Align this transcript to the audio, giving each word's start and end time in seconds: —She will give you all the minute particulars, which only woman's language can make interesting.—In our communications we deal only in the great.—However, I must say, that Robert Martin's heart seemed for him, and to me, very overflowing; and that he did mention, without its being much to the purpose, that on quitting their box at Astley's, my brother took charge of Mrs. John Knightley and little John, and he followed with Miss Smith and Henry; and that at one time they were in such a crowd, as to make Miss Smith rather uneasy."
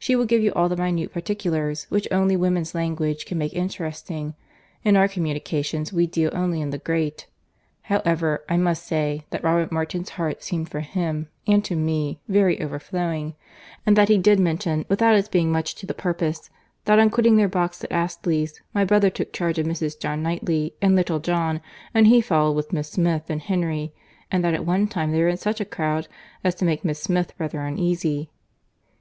—She 0.00 0.16
will 0.16 0.24
give 0.24 0.42
you 0.42 0.52
all 0.54 0.68
the 0.68 0.76
minute 0.76 1.12
particulars, 1.12 1.84
which 1.88 2.08
only 2.10 2.36
woman's 2.36 2.74
language 2.74 3.24
can 3.26 3.38
make 3.38 3.54
interesting.—In 3.54 4.96
our 4.96 5.06
communications 5.06 5.92
we 5.92 6.04
deal 6.04 6.32
only 6.34 6.60
in 6.60 6.70
the 6.70 6.78
great.—However, 6.78 8.42
I 8.48 8.56
must 8.56 8.84
say, 8.84 9.24
that 9.30 9.44
Robert 9.44 9.70
Martin's 9.70 10.08
heart 10.08 10.42
seemed 10.42 10.68
for 10.68 10.80
him, 10.80 11.28
and 11.46 11.64
to 11.64 11.76
me, 11.76 12.18
very 12.26 12.60
overflowing; 12.60 13.36
and 13.86 13.96
that 13.96 14.08
he 14.08 14.18
did 14.18 14.40
mention, 14.40 14.84
without 14.88 15.14
its 15.14 15.28
being 15.28 15.52
much 15.52 15.76
to 15.76 15.86
the 15.86 15.94
purpose, 15.94 16.50
that 16.86 16.98
on 16.98 17.08
quitting 17.08 17.36
their 17.36 17.46
box 17.46 17.84
at 17.84 17.92
Astley's, 17.92 18.60
my 18.74 18.84
brother 18.84 19.10
took 19.10 19.32
charge 19.32 19.60
of 19.60 19.66
Mrs. 19.68 19.96
John 19.96 20.24
Knightley 20.24 20.74
and 20.82 20.96
little 20.96 21.20
John, 21.20 21.60
and 21.94 22.08
he 22.08 22.20
followed 22.20 22.54
with 22.56 22.72
Miss 22.72 22.90
Smith 22.90 23.26
and 23.30 23.42
Henry; 23.42 23.92
and 24.28 24.42
that 24.42 24.54
at 24.54 24.66
one 24.66 24.88
time 24.88 25.12
they 25.12 25.20
were 25.22 25.28
in 25.28 25.36
such 25.36 25.60
a 25.60 25.64
crowd, 25.64 26.08
as 26.42 26.56
to 26.56 26.64
make 26.64 26.84
Miss 26.84 26.98
Smith 27.00 27.32
rather 27.38 27.60
uneasy." 27.60 28.28